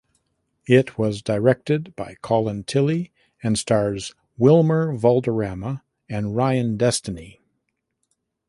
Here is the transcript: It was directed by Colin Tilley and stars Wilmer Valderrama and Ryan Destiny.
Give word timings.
It 0.67 0.97
was 0.97 1.21
directed 1.21 1.95
by 1.95 2.15
Colin 2.23 2.63
Tilley 2.63 3.11
and 3.43 3.55
stars 3.55 4.15
Wilmer 4.35 4.97
Valderrama 4.97 5.83
and 6.09 6.35
Ryan 6.35 6.75
Destiny. 6.75 7.39